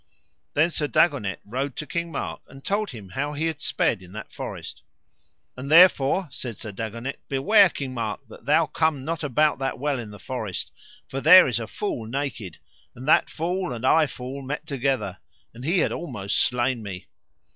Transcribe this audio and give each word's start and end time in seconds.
Then 0.55 0.71
Sir 0.71 0.87
Dagonet 0.87 1.41
rode 1.45 1.75
to 1.75 1.85
King 1.85 2.11
Mark 2.11 2.41
and 2.47 2.65
told 2.65 2.89
him 2.89 3.09
how 3.09 3.33
he 3.33 3.45
had 3.45 3.61
sped 3.61 4.01
in 4.01 4.13
that 4.13 4.31
forest. 4.31 4.81
And 5.55 5.69
therefore, 5.69 6.27
said 6.31 6.57
Sir 6.57 6.71
Dagonet, 6.71 7.19
beware, 7.27 7.69
King 7.69 7.93
Mark, 7.93 8.27
that 8.27 8.45
thou 8.47 8.65
come 8.65 9.05
not 9.05 9.23
about 9.23 9.59
that 9.59 9.77
well 9.77 9.99
in 9.99 10.09
the 10.09 10.17
forest, 10.17 10.71
for 11.07 11.21
there 11.21 11.45
is 11.47 11.59
a 11.59 11.67
fool 11.67 12.07
naked, 12.07 12.57
and 12.95 13.07
that 13.07 13.29
fool 13.29 13.71
and 13.71 13.85
I 13.85 14.07
fool 14.07 14.41
met 14.41 14.65
together, 14.65 15.19
and 15.53 15.63
he 15.63 15.77
had 15.77 15.91
almost 15.91 16.39
slain 16.39 16.81
me. 16.81 17.05